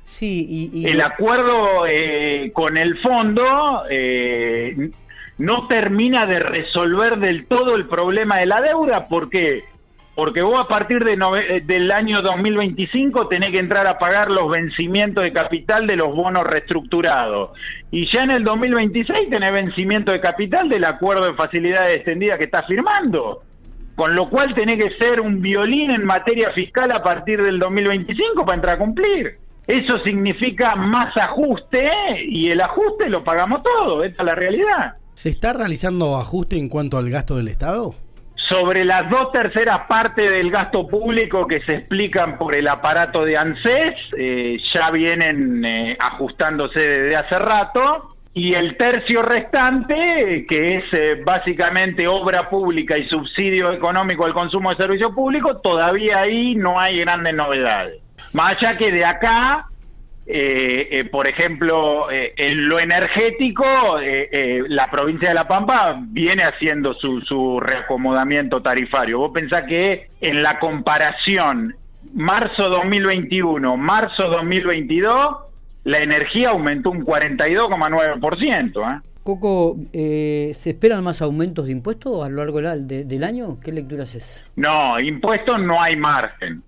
Sí, 0.04 0.70
y, 0.72 0.86
el 0.86 1.00
acuerdo 1.00 1.86
eh, 1.86 2.50
con 2.52 2.76
el 2.76 2.98
fondo 3.00 3.84
eh, 3.88 4.90
no 5.38 5.66
termina 5.66 6.26
de 6.26 6.40
resolver 6.40 7.18
del 7.18 7.46
todo 7.46 7.74
el 7.74 7.86
problema 7.86 8.36
de 8.36 8.46
la 8.46 8.60
deuda 8.60 9.08
porque 9.08 9.64
porque 10.14 10.42
vos 10.42 10.60
a 10.60 10.68
partir 10.68 11.02
eh, 11.06 11.62
del 11.64 11.90
año 11.90 12.22
2025 12.22 13.26
tenés 13.28 13.52
que 13.52 13.58
entrar 13.58 13.86
a 13.86 13.98
pagar 13.98 14.30
los 14.30 14.48
vencimientos 14.48 15.24
de 15.24 15.32
capital 15.32 15.86
de 15.86 15.96
los 15.96 16.14
bonos 16.14 16.44
reestructurados. 16.44 17.50
Y 17.90 18.08
ya 18.12 18.22
en 18.22 18.30
el 18.30 18.44
2026 18.44 19.30
tenés 19.30 19.52
vencimiento 19.52 20.12
de 20.12 20.20
capital 20.20 20.68
del 20.68 20.84
acuerdo 20.84 21.26
de 21.26 21.34
facilidades 21.34 21.96
extendidas 21.96 22.38
que 22.38 22.44
estás 22.44 22.66
firmando. 22.66 23.42
Con 23.96 24.14
lo 24.14 24.28
cual 24.28 24.54
tenés 24.54 24.82
que 24.82 25.04
ser 25.04 25.20
un 25.20 25.40
violín 25.40 25.92
en 25.92 26.04
materia 26.04 26.50
fiscal 26.52 26.90
a 26.92 27.02
partir 27.02 27.42
del 27.42 27.58
2025 27.58 28.44
para 28.44 28.56
entrar 28.56 28.76
a 28.76 28.78
cumplir. 28.78 29.38
Eso 29.66 29.98
significa 30.04 30.74
más 30.74 31.16
ajuste 31.16 31.88
y 32.28 32.50
el 32.50 32.60
ajuste 32.60 33.08
lo 33.08 33.24
pagamos 33.24 33.62
todo, 33.62 34.04
esa 34.04 34.16
es 34.18 34.24
la 34.24 34.34
realidad. 34.34 34.94
¿Se 35.14 35.30
está 35.30 35.52
realizando 35.52 36.16
ajuste 36.16 36.58
en 36.58 36.68
cuanto 36.68 36.98
al 36.98 37.08
gasto 37.08 37.36
del 37.36 37.48
Estado? 37.48 37.94
Sobre 38.54 38.84
las 38.84 39.10
dos 39.10 39.32
terceras 39.32 39.80
partes 39.88 40.30
del 40.30 40.48
gasto 40.50 40.86
público 40.86 41.46
que 41.48 41.60
se 41.62 41.72
explican 41.72 42.38
por 42.38 42.54
el 42.54 42.68
aparato 42.68 43.24
de 43.24 43.36
ANSES, 43.36 43.94
eh, 44.16 44.58
ya 44.72 44.90
vienen 44.92 45.64
eh, 45.64 45.96
ajustándose 45.98 46.78
desde 46.78 47.16
hace 47.16 47.38
rato, 47.40 48.14
y 48.32 48.54
el 48.54 48.76
tercio 48.76 49.22
restante, 49.22 50.46
que 50.48 50.76
es 50.76 50.84
eh, 50.92 51.22
básicamente 51.24 52.06
obra 52.06 52.48
pública 52.48 52.96
y 52.96 53.08
subsidio 53.08 53.72
económico 53.72 54.24
al 54.24 54.34
consumo 54.34 54.70
de 54.70 54.76
servicios 54.76 55.12
públicos, 55.12 55.60
todavía 55.60 56.20
ahí 56.20 56.54
no 56.54 56.78
hay 56.78 57.00
grandes 57.00 57.34
novedades. 57.34 58.00
Más 58.32 58.56
allá 58.56 58.76
que 58.76 58.92
de 58.92 59.04
acá 59.04 59.66
eh, 60.26 60.88
eh, 60.90 61.04
por 61.04 61.26
ejemplo, 61.28 62.10
eh, 62.10 62.32
en 62.36 62.66
lo 62.66 62.78
energético, 62.78 63.64
la 64.68 64.90
provincia 64.90 65.28
de 65.28 65.34
La 65.34 65.46
Pampa 65.46 65.98
viene 66.00 66.44
haciendo 66.44 66.94
su, 66.94 67.20
su 67.20 67.60
reacomodamiento 67.60 68.62
tarifario. 68.62 69.18
Vos 69.18 69.32
pensás 69.34 69.62
que 69.62 70.06
en 70.20 70.42
la 70.42 70.58
comparación 70.58 71.76
marzo 72.14 72.70
2021, 72.70 73.76
marzo 73.76 74.28
2022, 74.30 75.36
la 75.84 75.98
energía 75.98 76.50
aumentó 76.50 76.90
un 76.90 77.04
42,9%. 77.04 78.96
¿eh? 78.96 79.00
Coco, 79.22 79.76
¿se 79.92 80.70
esperan 80.70 81.04
más 81.04 81.20
aumentos 81.20 81.66
de 81.66 81.72
impuestos 81.72 82.24
a 82.24 82.30
lo 82.30 82.36
largo 82.36 82.60
del 82.60 83.24
año? 83.24 83.58
¿Qué 83.60 83.72
lectura 83.72 84.04
haces? 84.04 84.46
No, 84.56 84.98
impuestos 85.00 85.60
no 85.60 85.80
hay 85.82 85.96
margen 85.96 86.62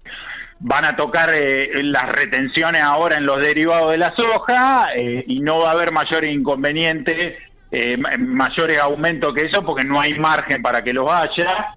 van 0.58 0.84
a 0.84 0.96
tocar 0.96 1.30
eh, 1.34 1.82
las 1.82 2.10
retenciones 2.12 2.80
ahora 2.80 3.18
en 3.18 3.26
los 3.26 3.38
derivados 3.38 3.90
de 3.92 3.98
la 3.98 4.14
soja 4.16 4.88
eh, 4.96 5.24
y 5.26 5.40
no 5.40 5.58
va 5.58 5.70
a 5.70 5.72
haber 5.72 5.92
mayores 5.92 6.32
inconvenientes, 6.32 7.34
eh, 7.70 7.96
mayores 7.96 8.78
aumentos 8.78 9.34
que 9.34 9.42
eso 9.42 9.62
porque 9.62 9.86
no 9.86 10.00
hay 10.00 10.18
margen 10.18 10.62
para 10.62 10.82
que 10.82 10.92
los 10.92 11.10
haya. 11.10 11.74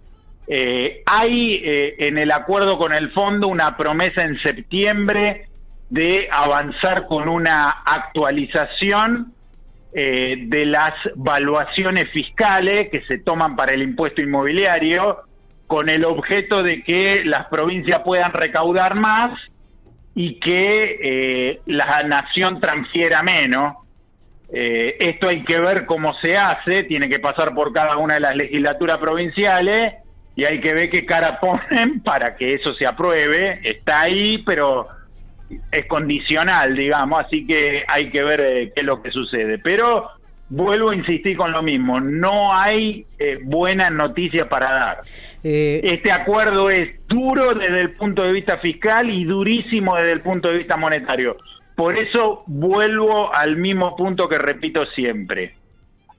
hay 1.05 1.62
en 1.98 2.17
el 2.17 2.31
acuerdo 2.31 2.77
con 2.77 2.93
el 2.93 3.12
fondo 3.12 3.48
una 3.48 3.75
promesa 3.75 4.24
en 4.24 4.39
septiembre 4.39 5.48
de 5.89 6.27
avanzar 6.31 7.05
con 7.07 7.27
una 7.27 7.69
actualización 7.69 9.33
de 9.91 10.65
las 10.65 10.93
valuaciones 11.15 12.09
fiscales 12.12 12.89
que 12.89 13.01
se 13.01 13.17
toman 13.19 13.55
para 13.55 13.74
el 13.74 13.81
impuesto 13.81 14.21
inmobiliario 14.21 15.28
con 15.69 15.88
el 15.88 16.03
objeto 16.03 16.63
de 16.63 16.81
que 16.81 17.23
las 17.25 17.45
provincias 17.45 17.99
puedan 17.99 18.33
recaudar 18.33 18.95
más 18.95 19.39
y 20.15 20.39
que 20.39 20.97
eh, 20.99 21.61
la 21.67 22.01
nación 22.07 22.59
transfiera 22.59 23.21
menos. 23.21 23.75
Eh, 24.51 24.97
esto 24.99 25.29
hay 25.29 25.43
que 25.43 25.59
ver 25.59 25.85
cómo 25.85 26.15
se 26.21 26.35
hace, 26.35 26.85
tiene 26.85 27.07
que 27.07 27.19
pasar 27.19 27.53
por 27.53 27.71
cada 27.71 27.97
una 27.97 28.15
de 28.15 28.19
las 28.19 28.35
legislaturas 28.35 28.97
provinciales 28.97 29.93
y 30.35 30.43
hay 30.43 30.59
que 30.59 30.73
ver 30.73 30.89
qué 30.89 31.05
cara 31.05 31.39
ponen 31.69 31.99
para 32.01 32.35
que 32.35 32.55
eso 32.55 32.73
se 32.73 32.88
apruebe. 32.88 33.59
Está 33.63 34.01
ahí, 34.01 34.39
pero 34.39 34.88
es 35.71 35.85
condicional, 35.85 36.75
digamos, 36.75 37.23
así 37.23 37.45
que 37.45 37.83
hay 37.88 38.09
que 38.09 38.23
ver 38.23 38.39
eh, 38.41 38.71
qué 38.73 38.81
es 38.81 38.88
lo 38.88 39.03
que 39.03 39.11
sucede. 39.11 39.59
Pero 39.59 40.09
vuelvo 40.50 40.91
a 40.91 40.96
insistir 40.96 41.38
con 41.38 41.51
lo 41.51 41.62
mismo, 41.62 42.00
no 42.00 42.53
hay 42.53 43.06
eh, 43.18 43.39
buenas 43.44 43.91
noticias 43.91 44.48
para 44.48 44.72
dar. 44.72 45.01
Eh, 45.44 45.82
este 45.84 46.12
acuerdo 46.12 46.70
es 46.70 47.00
duro 47.08 47.53
desde 47.53 47.82
el 47.82 47.91
punto 47.91 48.24
de 48.24 48.32
vista 48.32 48.58
fiscal 48.58 49.10
y 49.10 49.25
durísimo 49.25 49.96
desde 49.96 50.13
el 50.13 50.22
punto 50.22 50.50
de 50.50 50.58
vista 50.58 50.77
monetario. 50.77 51.38
Por 51.75 51.98
eso 51.98 52.44
vuelvo 52.48 53.34
al 53.34 53.56
mismo 53.56 53.96
punto 53.96 54.27
que 54.27 54.38
repito 54.38 54.86
siempre. 54.96 55.53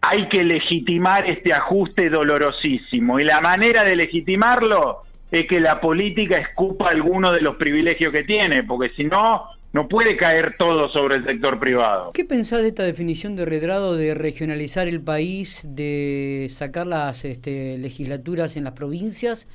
Hay 0.00 0.28
que 0.28 0.44
legitimar 0.44 1.28
este 1.28 1.52
ajuste 1.52 2.08
dolorosísimo 2.08 3.20
y 3.20 3.24
la 3.24 3.40
manera 3.40 3.84
de 3.84 3.96
legitimarlo 3.96 5.02
es 5.30 5.46
que 5.46 5.60
la 5.60 5.80
política 5.80 6.40
escupa 6.40 6.88
algunos 6.88 7.32
de 7.32 7.40
los 7.40 7.56
privilegios 7.56 8.12
que 8.12 8.24
tiene, 8.24 8.64
porque 8.64 8.90
si 8.96 9.04
no, 9.04 9.48
no 9.72 9.88
puede 9.88 10.16
caer 10.16 10.56
todo 10.58 10.88
sobre 10.90 11.16
el 11.16 11.24
sector 11.24 11.60
privado. 11.60 12.10
¿Qué 12.12 12.24
pensás 12.24 12.62
de 12.62 12.68
esta 12.68 12.82
definición 12.82 13.36
de 13.36 13.46
Redrado 13.46 13.96
de 13.96 14.14
regionalizar 14.14 14.88
el 14.88 15.00
país, 15.00 15.62
de 15.64 16.48
sacar 16.50 16.86
las 16.86 17.24
este, 17.24 17.78
legislaturas 17.78 18.56
en 18.56 18.64
las 18.64 18.72
provincias, 18.72 19.48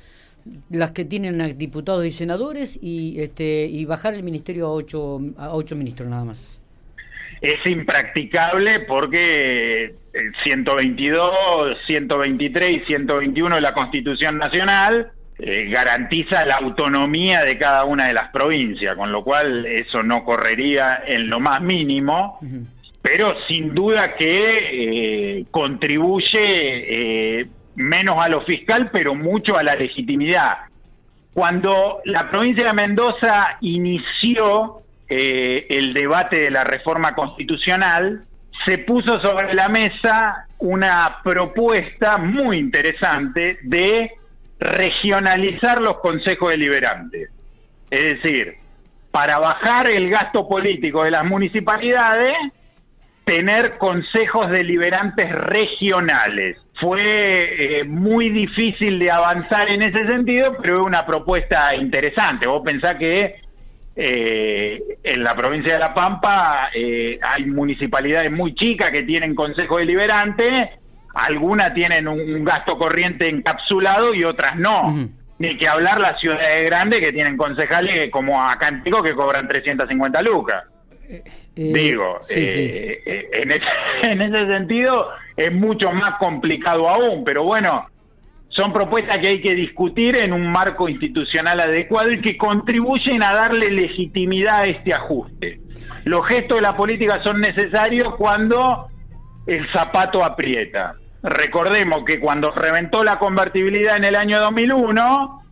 las 0.70 0.92
que 0.92 1.04
tienen 1.04 1.58
diputados 1.58 2.04
y 2.06 2.10
senadores, 2.10 2.78
y, 2.80 3.20
este, 3.20 3.66
y 3.66 3.84
bajar 3.84 4.14
el 4.14 4.22
ministerio 4.22 4.66
a 4.66 4.70
ocho, 4.70 5.20
a 5.36 5.54
ocho 5.54 5.76
ministros 5.76 6.08
nada 6.08 6.24
más? 6.24 6.62
Es 7.42 7.66
impracticable 7.66 8.80
porque 8.80 9.92
122, 10.42 11.76
123 11.86 12.70
y 12.70 12.80
121 12.86 13.56
de 13.56 13.60
la 13.60 13.74
Constitución 13.74 14.38
Nacional 14.38 15.12
eh, 15.38 15.68
garantiza 15.68 16.46
la 16.46 16.54
autonomía 16.54 17.42
de 17.42 17.58
cada 17.58 17.84
una 17.84 18.06
de 18.06 18.14
las 18.14 18.30
provincias, 18.30 18.96
con 18.96 19.12
lo 19.12 19.22
cual 19.22 19.66
eso 19.66 20.02
no 20.02 20.24
correría 20.24 21.02
en 21.06 21.28
lo 21.28 21.40
más 21.40 21.60
mínimo, 21.60 22.40
pero 23.02 23.34
sin 23.46 23.74
duda 23.74 24.16
que 24.16 25.40
eh, 25.40 25.44
contribuye 25.50 26.40
eh, 27.40 27.46
menos 27.74 28.16
a 28.18 28.30
lo 28.30 28.46
fiscal, 28.46 28.90
pero 28.90 29.14
mucho 29.14 29.58
a 29.58 29.62
la 29.62 29.74
legitimidad. 29.74 30.56
Cuando 31.34 32.00
la 32.06 32.30
provincia 32.30 32.68
de 32.68 32.72
Mendoza 32.72 33.58
inició 33.60 34.80
el 35.08 35.92
debate 35.92 36.40
de 36.40 36.50
la 36.50 36.64
reforma 36.64 37.14
constitucional, 37.14 38.24
se 38.64 38.78
puso 38.78 39.20
sobre 39.20 39.52
la 39.52 39.68
mesa 39.68 40.46
una 40.58 41.18
propuesta 41.22 42.16
muy 42.16 42.58
interesante 42.58 43.58
de 43.62 44.12
regionalizar 44.58 45.80
los 45.80 45.98
consejos 45.98 46.50
deliberantes. 46.50 47.30
Es 47.90 48.22
decir, 48.22 48.56
para 49.10 49.38
bajar 49.38 49.88
el 49.88 50.10
gasto 50.10 50.48
político 50.48 51.04
de 51.04 51.10
las 51.10 51.24
municipalidades, 51.24 52.34
tener 53.24 53.76
consejos 53.78 54.50
deliberantes 54.50 55.30
regionales. 55.32 56.58
Fue 56.80 57.80
eh, 57.80 57.84
muy 57.84 58.30
difícil 58.30 58.98
de 58.98 59.10
avanzar 59.10 59.68
en 59.68 59.82
ese 59.82 60.06
sentido, 60.06 60.56
pero 60.60 60.74
es 60.74 60.80
una 60.80 61.04
propuesta 61.04 61.74
interesante. 61.74 62.46
Vos 62.46 62.62
pensás 62.64 62.94
que 62.94 63.36
eh, 63.96 64.80
en 65.02 65.24
la 65.24 65.34
provincia 65.34 65.72
de 65.72 65.78
La 65.78 65.94
Pampa 65.94 66.68
eh, 66.74 67.18
hay 67.20 67.46
municipalidades 67.46 68.30
muy 68.30 68.54
chicas 68.54 68.92
que 68.92 69.02
tienen 69.02 69.34
consejos 69.34 69.78
deliberantes 69.78 70.68
algunas 71.16 71.72
tienen 71.74 72.06
un, 72.08 72.44
gasto 72.44 72.78
corriente 72.78 73.28
encapsulado 73.28 74.14
y 74.14 74.24
otras 74.24 74.56
no. 74.56 74.94
Ni 75.38 75.56
que 75.58 75.68
hablar 75.68 76.00
las 76.00 76.18
ciudades 76.20 76.64
grandes 76.64 77.00
que 77.00 77.12
tienen 77.12 77.36
concejales 77.36 78.10
como 78.10 78.42
acá 78.42 78.68
en 78.68 78.82
Pico 78.82 79.02
que 79.02 79.14
cobran 79.14 79.48
350 79.48 80.22
lucas. 80.22 80.64
Eh, 81.08 81.22
eh, 81.56 81.72
Digo, 81.74 82.20
eh, 82.30 83.28
En, 83.32 83.50
ese, 83.50 83.62
en 84.10 84.22
ese 84.22 84.46
sentido 84.46 85.10
es 85.36 85.52
mucho 85.52 85.92
más 85.92 86.18
complicado 86.18 86.88
aún, 86.88 87.22
pero 87.24 87.44
bueno, 87.44 87.86
son 88.48 88.72
propuestas 88.72 89.18
que 89.18 89.28
hay 89.28 89.40
que 89.42 89.54
discutir 89.54 90.16
en 90.16 90.32
un 90.32 90.50
marco 90.50 90.88
institucional 90.88 91.60
adecuado 91.60 92.10
y 92.10 92.20
que 92.22 92.38
contribuyen 92.38 93.22
a 93.22 93.30
darle 93.32 93.70
legitimidad 93.70 94.60
a 94.60 94.64
este 94.64 94.94
ajuste. 94.94 95.60
Los 96.04 96.26
gestos 96.26 96.56
de 96.56 96.62
la 96.62 96.76
política 96.76 97.22
son 97.22 97.40
necesarios 97.40 98.14
cuando 98.16 98.88
el 99.46 99.70
zapato 99.72 100.24
aprieta. 100.24 100.94
Recordemos 101.26 102.04
que 102.04 102.20
cuando 102.20 102.52
reventó 102.52 103.02
la 103.02 103.18
convertibilidad 103.18 103.96
en 103.96 104.04
el 104.04 104.14
año 104.14 104.40
2001 104.40 105.42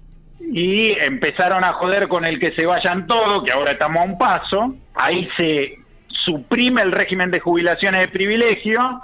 y 0.53 0.93
empezaron 0.93 1.65
a 1.65 1.73
joder 1.73 2.07
con 2.07 2.25
el 2.25 2.39
que 2.39 2.53
se 2.55 2.65
vayan 2.65 3.09
todos, 3.09 3.43
que 3.45 3.53
ahora 3.53 3.73
estamos 3.73 4.01
a 4.01 4.07
un 4.07 4.17
paso, 4.17 4.77
ahí 4.95 5.29
se 5.37 5.79
suprime 6.07 6.81
el 6.81 6.93
régimen 6.93 7.33
de 7.33 7.41
jubilaciones 7.41 8.03
de 8.03 8.09
privilegio, 8.09 9.03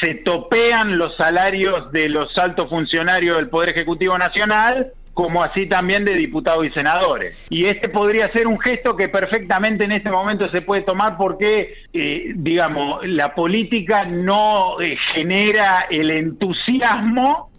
se 0.00 0.14
topean 0.14 0.98
los 0.98 1.16
salarios 1.16 1.90
de 1.90 2.08
los 2.08 2.36
altos 2.38 2.68
funcionarios 2.68 3.34
del 3.34 3.48
Poder 3.48 3.72
Ejecutivo 3.72 4.16
Nacional 4.16 4.92
como 5.18 5.42
así 5.42 5.66
también 5.66 6.04
de 6.04 6.14
diputados 6.14 6.64
y 6.64 6.70
senadores. 6.70 7.48
Y 7.50 7.66
este 7.66 7.88
podría 7.88 8.30
ser 8.32 8.46
un 8.46 8.56
gesto 8.60 8.94
que 8.94 9.08
perfectamente 9.08 9.84
en 9.84 9.90
este 9.90 10.12
momento 10.12 10.48
se 10.50 10.62
puede 10.62 10.82
tomar 10.82 11.16
porque, 11.16 11.74
eh, 11.92 12.34
digamos, 12.36 13.04
la 13.04 13.34
política 13.34 14.04
no 14.04 14.80
eh, 14.80 14.96
genera 15.12 15.88
el 15.90 16.12
entusiasmo 16.12 17.50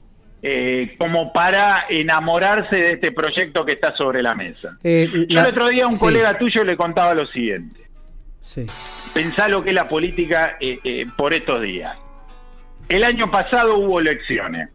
eh, 0.41 0.95
como 0.97 1.33
para 1.33 1.87
enamorarse 1.89 2.77
de 2.77 2.89
este 2.91 3.11
proyecto 3.11 3.65
que 3.65 3.73
está 3.73 3.93
sobre 3.97 4.23
la 4.23 4.35
mesa. 4.35 4.77
Yo 4.81 5.41
el 5.41 5.45
otro 5.45 5.67
día 5.67 5.83
a 5.83 5.87
un 5.87 5.97
colega 5.97 6.37
tuyo 6.37 6.63
le 6.63 6.77
contaba 6.77 7.13
lo 7.13 7.27
siguiente. 7.27 7.81
Sí. 8.41 8.67
Pensá 9.13 9.49
lo 9.49 9.61
que 9.61 9.71
es 9.71 9.75
la 9.75 9.83
política 9.83 10.57
por 11.17 11.33
estos 11.33 11.61
días. 11.61 11.97
El 12.87 13.03
año 13.03 13.29
pasado 13.29 13.77
hubo 13.79 13.99
elecciones 13.99 14.69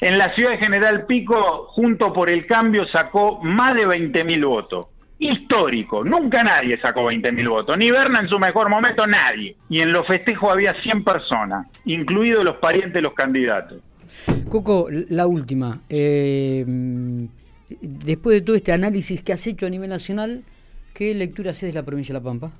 en 0.00 0.18
la 0.18 0.34
ciudad 0.34 0.50
de 0.50 0.58
General 0.58 1.06
Pico, 1.06 1.66
junto 1.70 2.12
por 2.12 2.30
el 2.30 2.46
cambio, 2.46 2.86
sacó 2.88 3.40
más 3.42 3.74
de 3.74 3.86
20.000 3.86 4.46
votos. 4.46 4.86
Histórico, 5.18 6.04
nunca 6.04 6.42
nadie 6.42 6.78
sacó 6.78 7.10
20.000 7.10 7.48
votos, 7.48 7.78
ni 7.78 7.90
Berna 7.90 8.20
en 8.20 8.28
su 8.28 8.38
mejor 8.38 8.68
momento, 8.68 9.06
nadie. 9.06 9.56
Y 9.70 9.80
en 9.80 9.90
los 9.90 10.06
festejos 10.06 10.52
había 10.52 10.74
100 10.82 11.04
personas, 11.04 11.66
incluidos 11.86 12.44
los 12.44 12.56
parientes 12.56 12.92
de 12.92 13.00
los 13.00 13.14
candidatos. 13.14 13.80
Coco, 14.48 14.88
la 14.90 15.26
última. 15.26 15.80
Eh, 15.88 16.64
después 17.80 18.36
de 18.36 18.40
todo 18.42 18.56
este 18.56 18.72
análisis 18.72 19.22
que 19.22 19.32
has 19.32 19.46
hecho 19.46 19.66
a 19.66 19.70
nivel 19.70 19.88
nacional, 19.88 20.44
¿qué 20.92 21.14
lectura 21.14 21.52
haces 21.52 21.72
de 21.72 21.80
la 21.80 21.86
provincia 21.86 22.12
de 22.12 22.20
La 22.20 22.24
Pampa? 22.24 22.52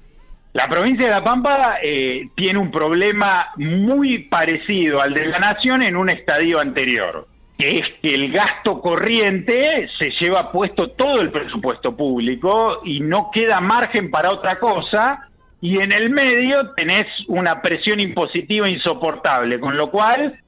La 0.57 0.69
provincia 0.69 1.05
de 1.05 1.13
La 1.13 1.23
Pampa 1.23 1.77
eh, 1.83 2.31
tiene 2.35 2.59
un 2.59 2.71
problema 2.71 3.49
muy 3.57 4.21
parecido 4.21 5.03
al 5.03 5.13
de 5.13 5.27
la 5.27 5.39
Nación 5.39 5.83
en 5.83 5.97
un 5.97 6.09
estadio 6.09 6.59
anterior. 6.59 7.29
que 7.59 7.79
es 7.81 7.87
que 8.01 8.15
el 8.15 8.33
gasto 8.33 8.81
corriente 8.81 9.87
se 9.99 10.13
lleva 10.19 10.51
puesto 10.51 10.93
todo 10.93 11.21
el 11.21 11.31
presupuesto 11.31 11.95
público 11.95 12.81
y 12.85 13.01
no 13.01 13.31
queda 13.35 13.61
margen 13.61 14.11
para 14.11 14.31
otra 14.31 14.59
cosa, 14.59 15.29
y 15.61 15.79
en 15.79 15.93
el 15.93 16.09
medio 16.09 16.71
tenés 16.75 17.05
una 17.29 17.61
presión 17.61 18.01
impositiva 18.01 18.67
insoportable, 18.67 19.61
con 19.61 19.77
lo 19.77 19.91
cual 19.91 20.41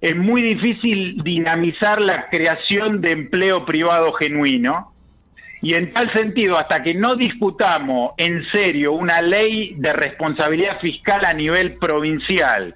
es 0.00 0.16
muy 0.16 0.40
difícil 0.40 1.22
dinamizar 1.22 2.00
la 2.00 2.30
creación 2.30 3.02
de 3.02 3.10
empleo 3.10 3.66
privado 3.66 4.14
genuino. 4.14 4.94
Y 5.62 5.74
en 5.74 5.92
tal 5.92 6.12
sentido, 6.12 6.58
hasta 6.58 6.82
que 6.82 6.94
no 6.94 7.14
discutamos 7.16 8.12
en 8.16 8.44
serio 8.50 8.92
una 8.92 9.20
ley 9.20 9.74
de 9.76 9.92
responsabilidad 9.92 10.80
fiscal 10.80 11.24
a 11.24 11.34
nivel 11.34 11.76
provincial 11.76 12.74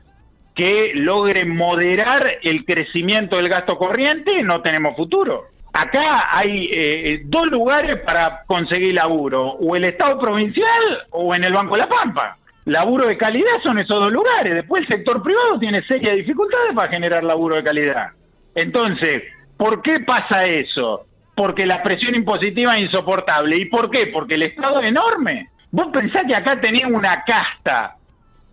que 0.55 0.93
logre 0.95 1.45
moderar 1.45 2.39
el 2.43 2.65
crecimiento 2.65 3.37
del 3.37 3.49
gasto 3.49 3.77
corriente, 3.77 4.43
no 4.43 4.63
tenemos 4.63 4.95
futuro. 4.97 5.49
Acá 5.73 6.29
hay 6.31 6.71
eh, 6.73 7.23
dos 7.25 7.47
lugares 7.47 8.01
para 8.03 8.45
conseguir 8.47 8.95
laburo, 8.95 9.55
o 9.55 9.75
el 9.75 9.85
Estado 9.85 10.21
provincial 10.21 11.07
o 11.11 11.35
en 11.35 11.43
el 11.43 11.53
Banco 11.53 11.75
de 11.75 11.81
la 11.81 11.89
Pampa. 11.89 12.37
Laburo 12.67 13.07
de 13.07 13.19
calidad 13.19 13.61
son 13.63 13.79
esos 13.79 13.99
dos 13.99 14.13
lugares. 14.13 14.55
Después 14.55 14.83
el 14.83 14.89
sector 14.89 15.23
privado 15.23 15.59
tiene 15.59 15.83
serias 15.83 16.17
dificultades 16.17 16.73
para 16.75 16.91
generar 16.91 17.25
laburo 17.25 17.57
de 17.57 17.65
calidad. 17.65 18.11
Entonces, 18.55 19.25
¿por 19.57 19.83
qué 19.83 20.01
pasa 20.01 20.45
eso? 20.45 21.07
Porque 21.35 21.67
la 21.67 21.83
presión 21.83 22.15
impositiva 22.15 22.77
es 22.77 22.83
insoportable. 22.83 23.57
¿Y 23.57 23.65
por 23.67 23.91
qué? 23.91 24.07
Porque 24.07 24.35
el 24.35 24.43
Estado 24.43 24.81
es 24.81 24.89
enorme. 24.89 25.49
Vos 25.71 25.89
pensás 25.93 26.23
que 26.29 26.37
acá 26.37 26.61
tenés 26.61 26.85
una 26.85 27.25
casta 27.25 27.97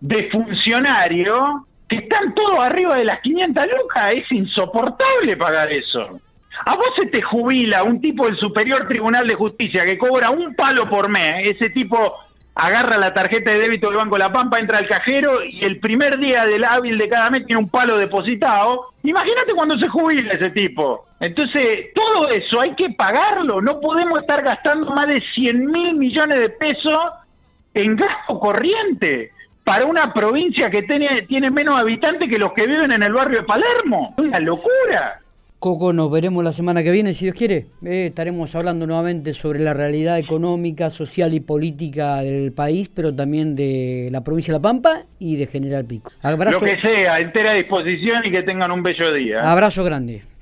de 0.00 0.28
funcionarios 0.30 1.38
que 1.88 1.96
están 1.96 2.34
todos 2.34 2.58
arriba 2.58 2.96
de 2.96 3.04
las 3.04 3.20
500 3.20 3.66
lucas. 3.78 4.12
Es 4.16 4.32
insoportable 4.32 5.36
pagar 5.36 5.72
eso. 5.72 6.20
A 6.66 6.76
vos 6.76 6.90
se 6.98 7.06
te 7.06 7.22
jubila 7.22 7.82
un 7.82 8.00
tipo 8.00 8.26
del 8.26 8.36
Superior 8.36 8.86
Tribunal 8.88 9.26
de 9.26 9.34
Justicia 9.34 9.84
que 9.84 9.98
cobra 9.98 10.30
un 10.30 10.54
palo 10.54 10.88
por 10.88 11.08
mes. 11.08 11.50
Ese 11.50 11.70
tipo 11.70 12.18
agarra 12.54 12.98
la 12.98 13.14
tarjeta 13.14 13.50
de 13.50 13.60
débito 13.60 13.88
del 13.88 13.96
Banco 13.96 14.18
La 14.18 14.32
Pampa, 14.32 14.58
entra 14.58 14.78
al 14.78 14.88
cajero 14.88 15.42
y 15.44 15.64
el 15.64 15.78
primer 15.78 16.18
día 16.18 16.44
del 16.44 16.64
hábil 16.64 16.98
de 16.98 17.08
cada 17.08 17.30
mes 17.30 17.46
tiene 17.46 17.62
un 17.62 17.68
palo 17.68 17.96
depositado. 17.96 18.92
Imagínate 19.02 19.54
cuando 19.54 19.78
se 19.78 19.88
jubila 19.88 20.34
ese 20.34 20.50
tipo. 20.50 21.06
Entonces, 21.20 21.92
todo 21.94 22.28
eso 22.28 22.60
hay 22.60 22.74
que 22.74 22.90
pagarlo. 22.90 23.60
No 23.60 23.80
podemos 23.80 24.18
estar 24.18 24.42
gastando 24.42 24.90
más 24.90 25.08
de 25.08 25.22
100 25.34 25.66
mil 25.66 25.94
millones 25.94 26.38
de 26.38 26.50
pesos 26.50 26.98
en 27.74 27.96
gasto 27.96 28.38
corriente 28.38 29.32
para 29.64 29.86
una 29.86 30.12
provincia 30.12 30.70
que 30.70 30.82
tiene, 30.82 31.22
tiene 31.22 31.50
menos 31.50 31.78
habitantes 31.78 32.28
que 32.28 32.38
los 32.38 32.52
que 32.52 32.66
viven 32.66 32.92
en 32.92 33.02
el 33.02 33.12
barrio 33.12 33.38
de 33.38 33.44
Palermo. 33.44 34.14
Una 34.18 34.40
locura. 34.40 35.20
Coco, 35.62 35.92
nos 35.92 36.10
veremos 36.10 36.42
la 36.42 36.50
semana 36.50 36.82
que 36.82 36.90
viene, 36.90 37.14
si 37.14 37.26
Dios 37.26 37.36
quiere. 37.36 37.66
Eh, 37.86 38.06
estaremos 38.06 38.52
hablando 38.56 38.84
nuevamente 38.84 39.32
sobre 39.32 39.60
la 39.60 39.72
realidad 39.72 40.18
económica, 40.18 40.90
social 40.90 41.34
y 41.34 41.38
política 41.38 42.16
del 42.16 42.50
país, 42.50 42.88
pero 42.88 43.14
también 43.14 43.54
de 43.54 44.08
la 44.10 44.24
provincia 44.24 44.52
de 44.52 44.58
La 44.58 44.62
Pampa 44.62 45.02
y 45.20 45.36
de 45.36 45.46
General 45.46 45.84
Pico. 45.84 46.10
Lo 46.20 46.58
que 46.58 46.80
sea, 46.80 47.20
entera 47.20 47.54
disposición 47.54 48.22
y 48.24 48.32
que 48.32 48.42
tengan 48.42 48.72
un 48.72 48.82
bello 48.82 49.12
día. 49.12 49.52
Abrazo 49.52 49.84
grande. 49.84 50.22